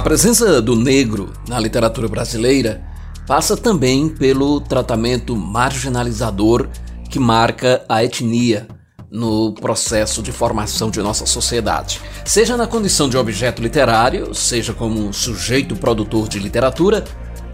[0.00, 2.82] A presença do negro na literatura brasileira
[3.26, 6.68] passa também pelo tratamento marginalizador
[7.10, 8.66] que marca a etnia
[9.10, 12.00] no processo de formação de nossa sociedade.
[12.24, 17.04] Seja na condição de objeto literário, seja como sujeito produtor de literatura,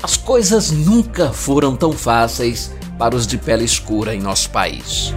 [0.01, 5.13] as coisas nunca foram tão fáceis para os de pele escura em nosso país.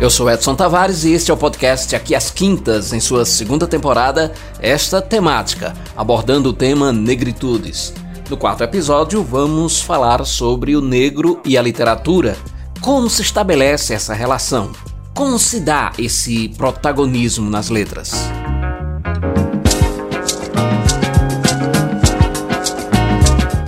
[0.00, 3.66] Eu sou Edson Tavares e este é o podcast Aqui às Quintas, em sua segunda
[3.66, 7.92] temporada, esta temática, abordando o tema negritudes.
[8.30, 12.34] No quarto episódio, vamos falar sobre o negro e a literatura.
[12.80, 14.72] Como se estabelece essa relação?
[15.14, 18.12] Como se dá esse protagonismo nas letras?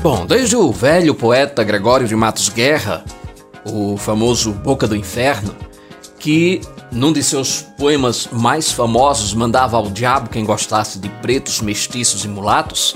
[0.02, 3.04] Bom, desde o velho poeta Gregório de Matos Guerra,
[3.66, 5.54] o famoso Boca do Inferno,
[6.22, 6.60] que
[6.92, 12.28] num de seus poemas mais famosos mandava ao diabo quem gostasse de pretos, mestiços e
[12.28, 12.94] mulatos,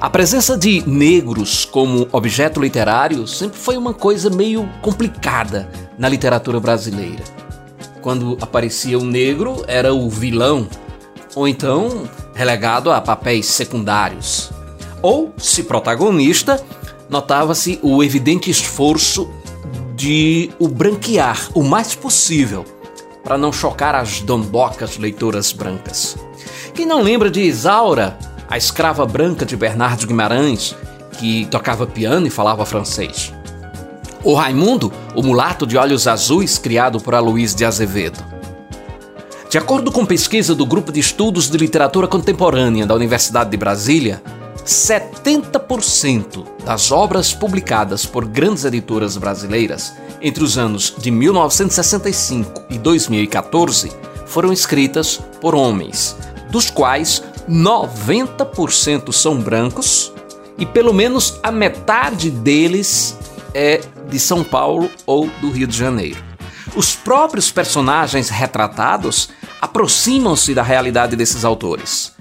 [0.00, 6.58] a presença de negros como objeto literário sempre foi uma coisa meio complicada na literatura
[6.58, 7.22] brasileira.
[8.02, 10.66] Quando aparecia o negro, era o vilão,
[11.32, 14.50] ou então relegado a papéis secundários.
[15.00, 16.60] Ou, se protagonista,
[17.08, 19.30] notava-se o evidente esforço
[19.94, 22.64] de o branquear o mais possível
[23.22, 26.16] para não chocar as dondocas leitoras brancas.
[26.74, 30.76] Quem não lembra de Isaura, a escrava branca de Bernardo Guimarães,
[31.18, 33.32] que tocava piano e falava francês?
[34.22, 38.22] O Raimundo, o mulato de olhos azuis criado por Aloís de Azevedo.
[39.48, 44.20] De acordo com pesquisa do Grupo de Estudos de Literatura Contemporânea da Universidade de Brasília,
[44.64, 53.92] 70% das obras publicadas por grandes editoras brasileiras entre os anos de 1965 e 2014
[54.26, 56.16] foram escritas por homens,
[56.50, 60.12] dos quais 90% são brancos
[60.56, 63.16] e pelo menos a metade deles
[63.52, 66.22] é de São Paulo ou do Rio de Janeiro.
[66.74, 69.28] Os próprios personagens retratados
[69.60, 72.12] aproximam-se da realidade desses autores.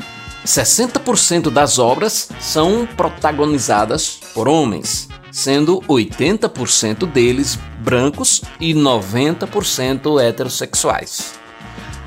[0.46, 11.34] 60% das obras são protagonizadas por homens, sendo 80% deles brancos e 90% heterossexuais.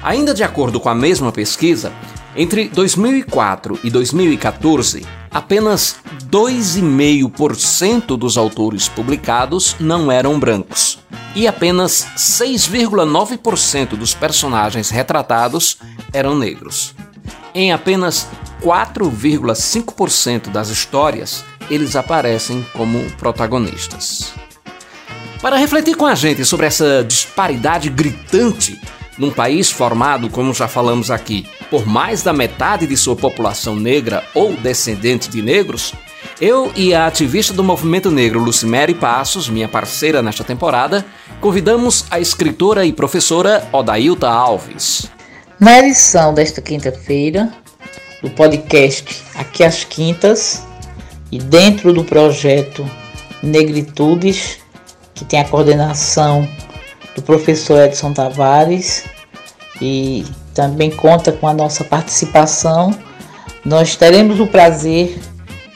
[0.03, 1.93] Ainda de acordo com a mesma pesquisa,
[2.37, 5.97] entre 2004 e 2014, apenas
[6.31, 10.99] 2,5% dos autores publicados não eram brancos
[11.35, 15.79] e apenas 6,9% dos personagens retratados
[16.13, 16.96] eram negros.
[17.57, 18.29] Em apenas
[18.61, 24.35] 4,5% das histórias, eles aparecem como protagonistas.
[25.41, 28.79] Para refletir com a gente sobre essa disparidade gritante
[29.17, 34.23] num país formado, como já falamos aqui, por mais da metade de sua população negra
[34.35, 35.95] ou descendente de negros,
[36.39, 41.07] eu e a ativista do movimento negro Lucimere Passos, minha parceira nesta temporada,
[41.41, 45.16] convidamos a escritora e professora Odailta Alves.
[45.59, 47.51] Na edição desta quinta-feira,
[48.23, 50.63] do podcast Aqui às Quintas,
[51.33, 52.85] e dentro do projeto
[53.43, 54.59] Negritudes,
[55.15, 56.47] que tem a coordenação
[57.15, 59.05] do professor Edson Tavares
[59.81, 62.95] e também conta com a nossa participação,
[63.65, 65.19] nós teremos o prazer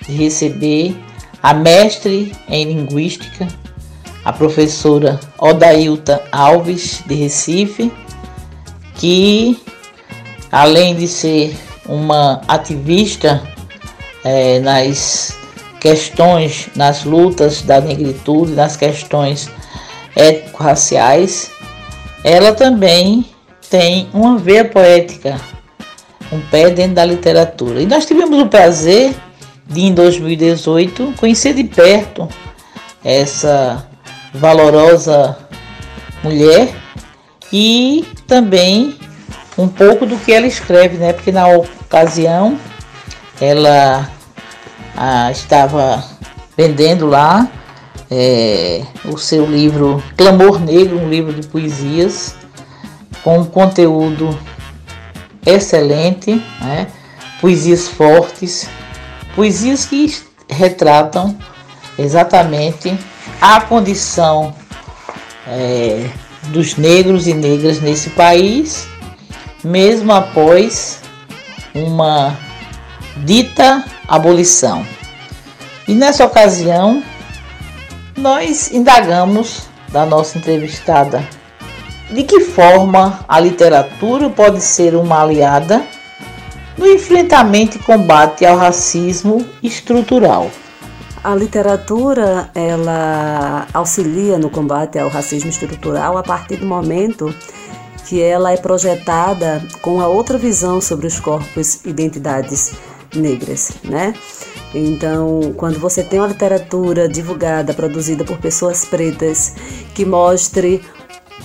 [0.06, 0.94] de receber
[1.42, 3.48] a mestre em linguística,
[4.26, 7.90] a professora Odailta Alves de Recife,
[9.00, 9.58] que
[10.52, 11.56] além de ser
[11.88, 13.42] uma ativista
[14.22, 15.36] é, nas
[15.80, 19.50] questões, nas lutas da negritude, nas questões
[20.14, 21.50] étnico-raciais,
[22.22, 23.24] ela também
[23.70, 25.40] tem uma veia poética,
[26.30, 27.80] um pé dentro da literatura.
[27.80, 29.14] E nós tivemos o prazer
[29.66, 32.28] de, em 2018, conhecer de perto
[33.02, 33.88] essa
[34.34, 35.38] valorosa
[36.22, 36.68] mulher
[37.52, 38.98] e também
[39.58, 41.12] um pouco do que ela escreve, né?
[41.12, 42.58] Porque na ocasião
[43.40, 44.08] ela
[44.96, 46.04] ah, estava
[46.56, 47.48] vendendo lá
[48.10, 52.34] é, o seu livro Clamor Negro, um livro de poesias
[53.22, 54.38] com um conteúdo
[55.44, 56.86] excelente, né?
[57.40, 58.68] poesias fortes,
[59.34, 60.14] poesias que
[60.48, 61.36] retratam
[61.98, 62.98] exatamente
[63.40, 64.54] a condição
[65.46, 66.10] é,
[66.50, 68.88] dos negros e negras nesse país
[69.64, 71.00] mesmo após
[71.74, 72.36] uma
[73.18, 74.84] dita abolição.
[75.86, 77.02] E nessa ocasião,
[78.16, 81.26] nós indagamos da nossa entrevistada
[82.10, 85.82] de que forma a literatura pode ser uma aliada
[86.76, 90.50] no enfrentamento e combate ao racismo estrutural.
[91.22, 97.34] A literatura ela auxilia no combate ao racismo estrutural a partir do momento
[98.06, 102.72] que ela é projetada com uma outra visão sobre os corpos e identidades
[103.14, 104.14] negras, né?
[104.74, 109.54] Então, quando você tem uma literatura divulgada, produzida por pessoas pretas,
[109.94, 110.82] que mostre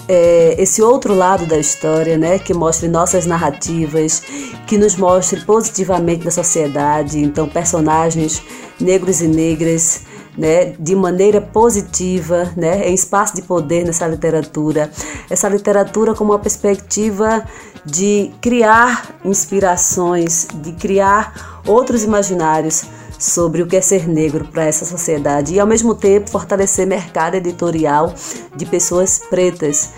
[0.08, 4.22] é, esse outro lado da história, né, que mostre nossas narrativas,
[4.68, 8.42] que nos mostre positivamente da sociedade, então personagens
[8.80, 10.02] negros e negras,
[10.38, 14.92] né, de maneira positiva, né, em espaço de poder nessa literatura.
[15.30, 17.44] Essa literatura como uma perspectiva
[17.86, 22.86] de criar inspirações, de criar outros imaginários
[23.18, 27.36] sobre o que é ser negro para essa sociedade e ao mesmo tempo fortalecer mercado
[27.36, 28.14] editorial
[28.56, 29.92] de pessoas pretas.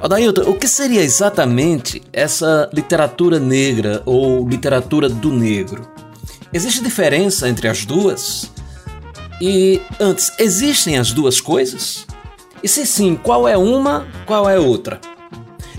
[0.00, 5.86] Adailton, o que seria exatamente essa literatura negra ou literatura do negro?
[6.52, 8.50] Existe diferença entre as duas?
[9.40, 12.06] E antes, existem as duas coisas?
[12.62, 15.00] E se sim, qual é uma, qual é outra?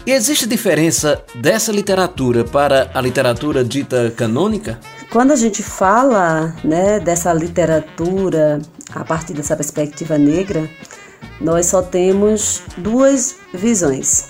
[0.06, 4.80] E existe diferença dessa literatura para a literatura dita canônica?
[5.12, 8.62] Quando a gente fala né, dessa literatura
[8.96, 10.70] a partir dessa perspectiva negra,
[11.42, 14.30] nós só temos duas visões.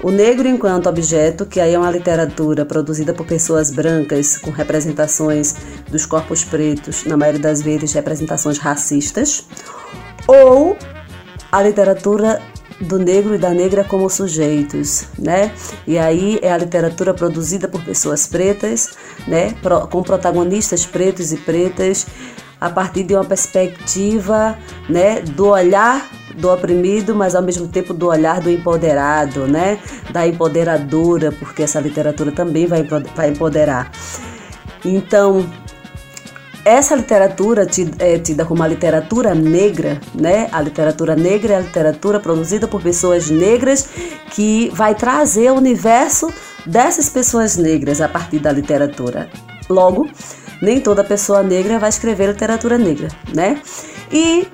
[0.00, 5.56] O negro enquanto objeto, que aí é uma literatura produzida por pessoas brancas com representações
[5.90, 9.44] dos corpos pretos, na maioria das vezes representações racistas,
[10.28, 10.76] ou
[11.50, 12.40] a literatura
[12.80, 15.52] do negro e da negra como sujeitos, né?
[15.86, 18.90] E aí é a literatura produzida por pessoas pretas,
[19.28, 19.54] né?
[19.90, 22.06] Com protagonistas pretos e pretas,
[22.60, 24.56] a partir de uma perspectiva,
[24.88, 25.20] né?
[25.20, 29.78] Do olhar do oprimido, mas ao mesmo tempo do olhar do empoderado, né?
[30.10, 33.90] Da empoderadora, porque essa literatura também vai, vai empoderar.
[34.84, 35.46] Então,
[36.64, 37.66] essa literatura
[37.98, 40.48] é tida como a literatura negra, né?
[40.52, 43.88] A literatura negra é a literatura produzida por pessoas negras
[44.30, 46.32] que vai trazer o universo
[46.66, 49.30] dessas pessoas negras a partir da literatura.
[49.68, 50.08] Logo,
[50.60, 53.60] nem toda pessoa negra vai escrever literatura negra, né?
[54.12, 54.46] E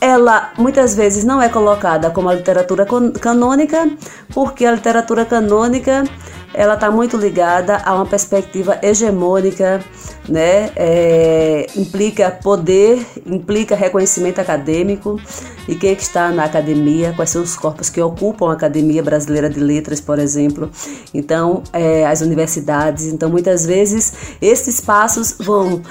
[0.00, 2.86] ela muitas vezes não é colocada como a literatura
[3.20, 3.90] canônica,
[4.32, 6.04] porque a literatura canônica
[6.52, 9.82] ela está muito ligada a uma perspectiva hegemônica,
[10.28, 10.70] né?
[10.76, 15.20] É, implica poder, implica reconhecimento acadêmico
[15.68, 19.48] e quem é está na academia, quais são os corpos que ocupam a Academia Brasileira
[19.48, 20.70] de Letras, por exemplo.
[21.14, 23.06] Então, é, as universidades.
[23.06, 25.82] Então, muitas vezes esses espaços vão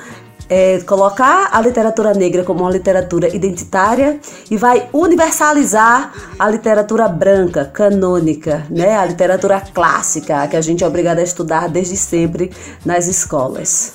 [0.49, 4.19] é, colocar a literatura negra como uma literatura identitária
[4.49, 8.97] e vai universalizar a literatura branca, canônica, né?
[8.97, 12.51] a literatura clássica, que a gente é obrigado a estudar desde sempre
[12.83, 13.93] nas escolas.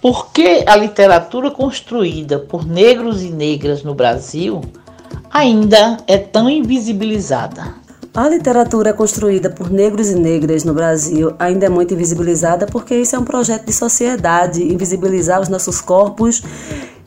[0.00, 4.60] Por que a literatura construída por negros e negras no Brasil
[5.32, 7.83] ainda é tão invisibilizada?
[8.16, 13.16] A literatura construída por negros e negras no Brasil ainda é muito invisibilizada porque isso
[13.16, 16.40] é um projeto de sociedade invisibilizar os nossos corpos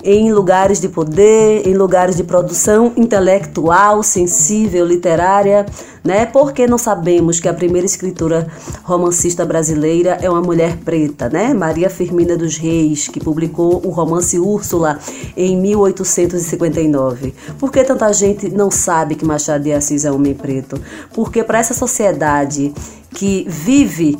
[0.09, 5.65] em lugares de poder, em lugares de produção intelectual, sensível, literária,
[6.01, 6.25] né?
[6.25, 8.47] Porque não sabemos que a primeira escritora
[8.83, 11.53] romancista brasileira é uma mulher preta, né?
[11.53, 14.97] Maria Firmina dos Reis, que publicou o romance Úrsula
[15.35, 17.33] em 1859.
[17.59, 20.81] Por que tanta gente não sabe que Machado de Assis é homem preto?
[21.13, 22.73] Porque para essa sociedade
[23.09, 24.17] que vive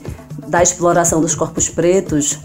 [0.49, 2.37] da exploração dos corpos pretos,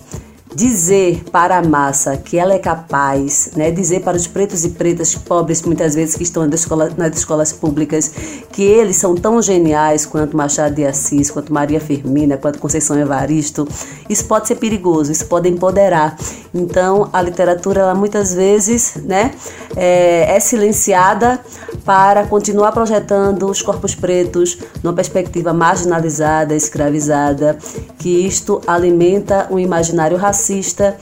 [0.55, 5.15] dizer para a massa que ela é capaz, né, dizer para os pretos e pretas
[5.15, 8.13] pobres muitas vezes que estão nas escolas, públicas
[8.51, 13.67] que eles são tão geniais quanto Machado de Assis, quanto Maria Firmina, quanto Conceição Evaristo,
[14.09, 16.17] isso pode ser perigoso, isso pode empoderar.
[16.55, 19.33] Então a literatura ela muitas vezes, né,
[19.77, 21.41] é, é silenciada
[21.85, 27.57] para continuar projetando os corpos pretos numa perspectiva marginalizada, escravizada,
[27.99, 30.97] que isto alimenta um imaginário racista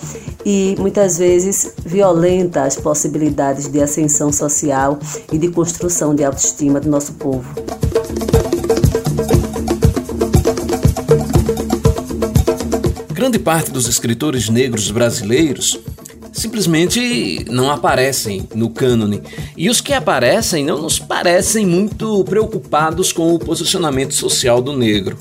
[0.44, 4.98] e muitas vezes violenta as possibilidades de ascensão social
[5.32, 7.48] e de construção de autoestima do nosso povo.
[13.12, 15.80] Grande parte dos escritores negros brasileiros
[16.32, 19.22] simplesmente não aparecem no cânone.
[19.56, 25.18] E os que aparecem não nos parecem muito preocupados com o posicionamento social do negro,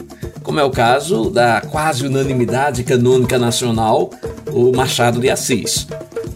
[0.49, 4.09] como é o caso da quase unanimidade canônica nacional,
[4.51, 5.85] o Machado de Assis.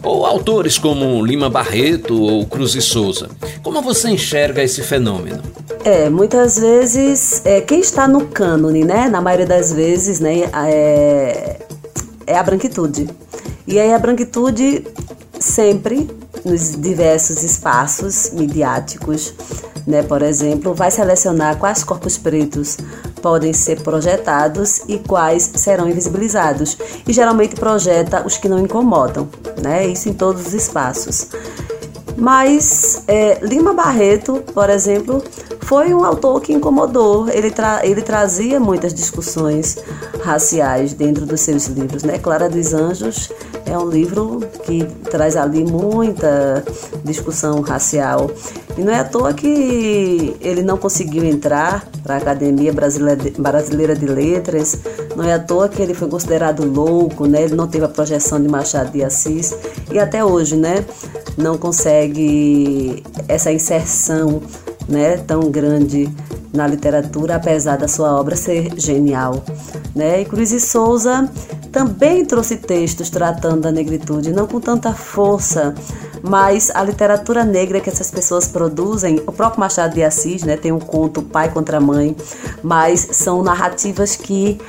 [0.04, 3.28] Ou autores como Lima Barreto ou Cruz e Souza.
[3.64, 5.42] Como você enxerga esse fenômeno?
[5.84, 9.10] É, muitas vezes, é, quem está no cânone, né?
[9.10, 10.42] Na maioria das vezes, né?
[10.68, 11.60] É,
[12.28, 13.10] é a branquitude.
[13.66, 14.86] E aí a branquitude
[15.40, 16.08] sempre
[16.46, 19.34] nos diversos espaços midiáticos,
[19.88, 20.04] né?
[20.04, 22.78] Por exemplo, vai selecionar quais corpos pretos
[23.24, 26.78] podem ser projetados e quais serão invisibilizados.
[27.08, 29.30] E geralmente projeta os que não incomodam,
[29.64, 29.88] né?
[29.88, 31.30] Isso em todos os espaços.
[32.18, 35.24] Mas é, Lima Barreto, por exemplo,
[35.64, 37.28] foi um autor que incomodou.
[37.30, 39.78] Ele, tra ele trazia muitas discussões
[40.24, 42.04] raciais dentro dos seus livros.
[42.04, 42.18] Né?
[42.18, 43.32] Clara dos Anjos
[43.66, 46.64] é um livro que traz ali muita
[47.04, 48.30] discussão racial.
[48.78, 54.06] E não é à toa que ele não conseguiu entrar para a Academia Brasileira de
[54.08, 54.80] Letras,
[55.16, 57.44] não é à toa que ele foi considerado louco, né?
[57.44, 59.56] ele não teve a projeção de Machado de Assis
[59.92, 60.84] e até hoje né,
[61.38, 64.42] não consegue essa inserção
[64.88, 66.10] né, tão grande
[66.54, 69.44] na literatura, apesar da sua obra ser genial.
[69.96, 70.22] Né?
[70.22, 71.30] E Cruz e Souza
[71.72, 75.74] também trouxe textos tratando da negritude, não com tanta força,
[76.22, 80.72] mas a literatura negra que essas pessoas produzem, o próprio Machado de Assis né, tem
[80.72, 82.16] um conto Pai contra Mãe,
[82.62, 84.60] mas são narrativas que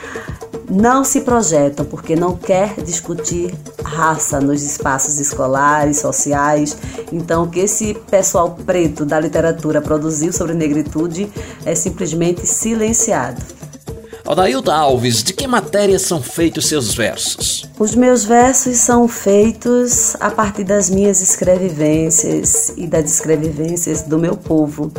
[0.71, 6.77] não se projetam porque não quer discutir raça nos espaços escolares, sociais.
[7.13, 11.31] Então, o que esse pessoal preto da literatura produziu sobre negritude
[11.65, 13.43] é simplesmente silenciado.
[14.27, 17.69] Odailda Alves, de que matéria são feitos seus versos?
[17.79, 24.35] Os meus versos são feitos a partir das minhas escrevivências e das escrevivências do meu
[24.35, 24.91] povo.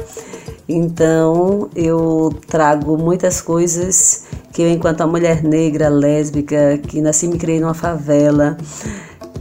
[0.69, 7.29] Então, eu trago muitas coisas que eu, enquanto a mulher negra, lésbica, que nasci e
[7.29, 8.57] me criei numa favela,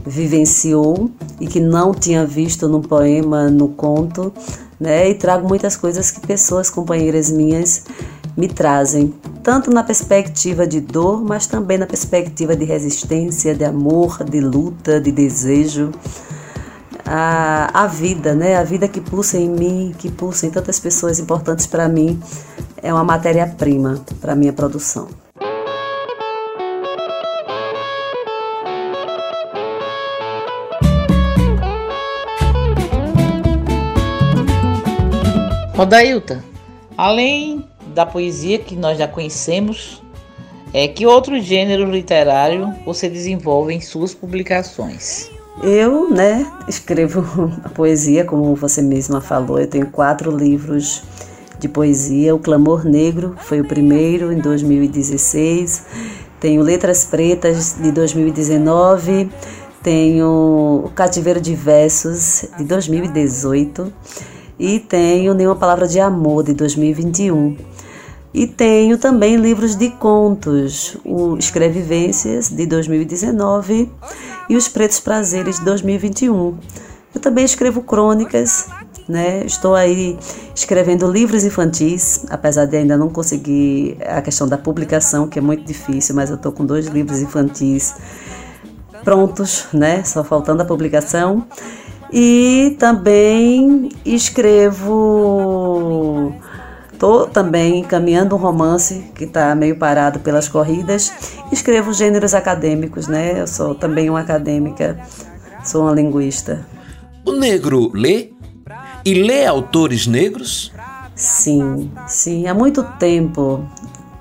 [0.05, 4.33] vivenciou e que não tinha visto no poema, no conto,
[4.77, 5.09] né?
[5.09, 7.85] E trago muitas coisas que pessoas, companheiras minhas,
[8.35, 14.21] me trazem, tanto na perspectiva de dor, mas também na perspectiva de resistência, de amor,
[14.21, 15.91] de luta, de desejo.
[17.05, 18.55] A, a vida, né?
[18.55, 22.19] A vida que pulsa em mim, que pulsa em tantas pessoas importantes para mim,
[22.81, 25.07] é uma matéria-prima para minha produção.
[35.75, 36.41] Rodailta,
[36.97, 40.01] além da poesia que nós já conhecemos,
[40.73, 45.29] é que outro gênero literário você desenvolve em suas publicações?
[45.63, 49.59] Eu, né, escrevo a poesia, como você mesma falou.
[49.59, 51.03] Eu tenho quatro livros
[51.59, 52.35] de poesia.
[52.35, 55.85] O Clamor Negro foi o primeiro, em 2016.
[56.39, 59.29] Tenho Letras Pretas, de 2019.
[59.81, 63.93] Tenho O Cativeiro de Versos, de 2018.
[64.59, 67.74] E tenho Nenhuma Palavra de Amor, de 2021.
[68.35, 73.89] E tenho também livros de contos, o Escrevivências, de 2019,
[74.49, 76.57] e Os Pretos Prazeres, de 2021.
[77.13, 78.67] Eu também escrevo crônicas
[79.07, 79.45] né?
[79.45, 80.17] Estou aí
[80.53, 85.63] escrevendo livros infantis, apesar de ainda não conseguir a questão da publicação, que é muito
[85.63, 87.95] difícil, mas eu estou com dois livros infantis
[89.03, 90.03] prontos, né?
[90.03, 91.45] Só faltando a publicação.
[92.11, 94.93] E também escrevo
[96.95, 101.11] Estou também caminhando um romance que está meio parado pelas corridas.
[101.51, 103.41] Escrevo gêneros acadêmicos, né?
[103.41, 104.97] Eu sou também uma acadêmica,
[105.61, 106.65] sou uma linguista.
[107.25, 108.31] O negro lê
[109.03, 110.71] e lê autores negros?
[111.13, 112.47] Sim, sim.
[112.47, 113.67] Há muito tempo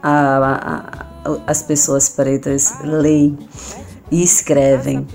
[0.02, 3.38] a, a, as pessoas pretas leem
[4.11, 5.07] e escrevem,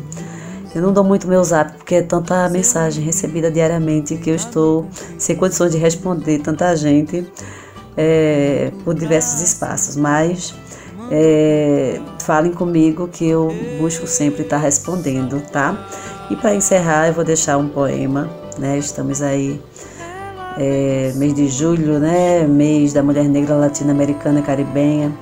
[0.74, 4.86] Eu não dou muito meu zap porque é tanta mensagem recebida diariamente que eu estou
[5.18, 7.26] sem condições de responder tanta gente
[7.96, 10.54] é, por diversos espaços, mas
[11.10, 15.88] é, falem comigo que eu busco sempre estar respondendo, tá?
[16.30, 18.28] E para encerrar, eu vou deixar um poema,
[18.58, 18.78] né?
[18.78, 19.60] Estamos aí
[20.58, 22.46] é, mês de julho, né?
[22.46, 25.12] Mês da mulher negra latino-americana caribenha.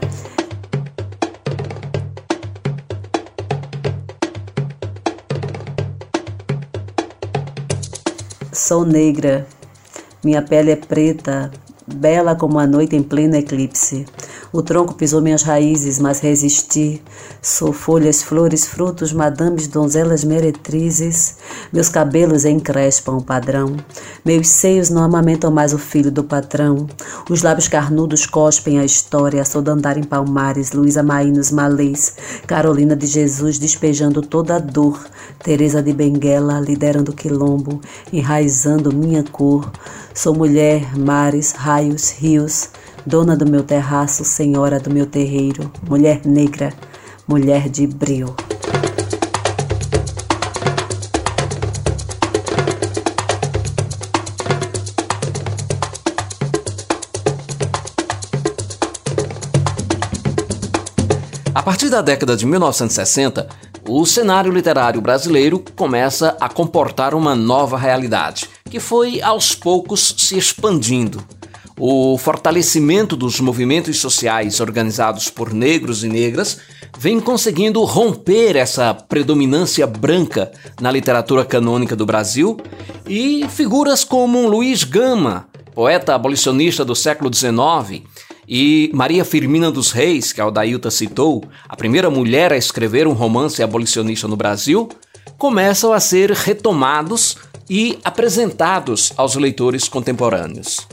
[8.53, 9.47] Sou negra,
[10.25, 11.53] minha pele é preta,
[11.87, 14.07] bela como a noite em pleno eclipse.
[14.57, 17.03] O tronco pisou minhas raízes, mas resisti.
[17.43, 21.37] Sou folhas, flores, frutos, madames, donzelas, meretrizes.
[21.71, 23.77] Meus cabelos encrespam o padrão.
[24.25, 26.87] Meus seios não amamentam mais o filho do patrão.
[27.29, 29.45] Os lábios carnudos cospem a história.
[29.45, 35.07] Sou Dandara em Palmares, Luísa Maínos Malês, Carolina de Jesus despejando toda a dor.
[35.45, 37.79] Teresa de Benguela liderando o quilombo,
[38.11, 39.71] enraizando minha cor.
[40.15, 42.71] Sou mulher, mares, raios, rios
[43.07, 46.75] dona do meu terraço, senhora do meu terreiro, mulher negra,
[47.27, 48.35] mulher de brio.
[61.55, 63.49] A partir da década de 1960,
[63.89, 70.37] o cenário literário brasileiro começa a comportar uma nova realidade, que foi aos poucos se
[70.37, 71.25] expandindo
[71.79, 76.59] o fortalecimento dos movimentos sociais organizados por negros e negras
[76.99, 82.57] vem conseguindo romper essa predominância branca na literatura canônica do Brasil
[83.07, 88.03] e figuras como Luiz Gama, poeta abolicionista do século XIX,
[88.49, 93.13] e Maria Firmina dos Reis, que a Aldailta citou, a primeira mulher a escrever um
[93.13, 94.89] romance abolicionista no Brasil,
[95.37, 97.37] começam a ser retomados
[97.69, 100.87] e apresentados aos leitores contemporâneos.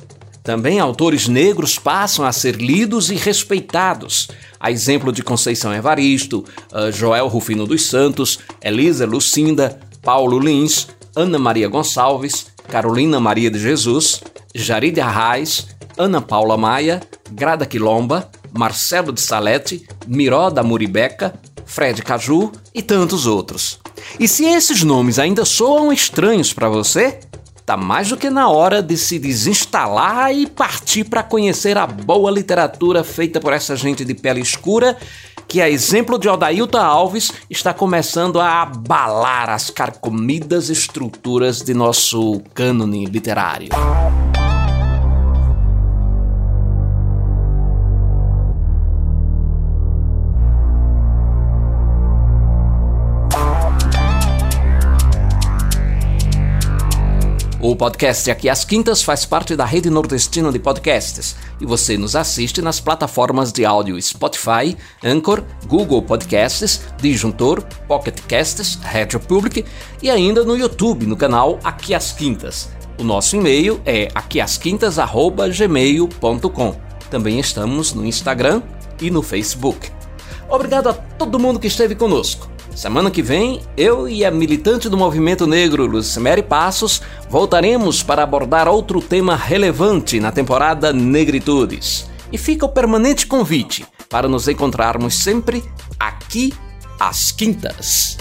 [0.44, 4.28] Também autores negros passam a ser lidos e respeitados,
[4.60, 11.40] a exemplo de Conceição Evaristo, uh, Joel Rufino dos Santos, Elisa Lucinda, Paulo Lins, Ana
[11.40, 14.22] Maria Gonçalves, Carolina Maria de Jesus,
[14.54, 17.02] Jaride Arraes, Ana Paula Maia,
[17.32, 21.34] Grada Quilomba, Marcelo de Salete, Miró da Muribeca,
[21.66, 23.80] Fred Caju e tantos outros.
[24.20, 27.20] E se esses nomes ainda soam estranhos para você,
[27.66, 32.30] Tá mais do que na hora de se desinstalar e partir para conhecer a boa
[32.30, 34.98] literatura feita por essa gente de pele escura
[35.48, 42.42] que, a exemplo de Odailta Alves, está começando a abalar as carcomidas estruturas de nosso
[42.54, 43.70] cânone literário.
[57.66, 62.14] O podcast Aqui às Quintas faz parte da rede nordestina de podcasts e você nos
[62.14, 69.64] assiste nas plataformas de áudio Spotify, Anchor, Google Podcasts, Disjuntor, Pocket Casts, Radio Public
[70.02, 72.68] e ainda no YouTube no canal Aqui às Quintas.
[73.00, 76.76] O nosso e-mail é aquiasquintas@gmail.com.
[77.10, 78.62] Também estamos no Instagram
[79.02, 79.90] e no Facebook.
[80.50, 82.52] Obrigado a todo mundo que esteve conosco.
[82.76, 88.68] Semana que vem, eu e a militante do movimento negro Lucimere Passos voltaremos para abordar
[88.68, 92.10] outro tema relevante na temporada Negritudes.
[92.32, 95.64] E fica o permanente convite para nos encontrarmos sempre
[96.00, 96.52] aqui
[97.00, 98.18] às quintas.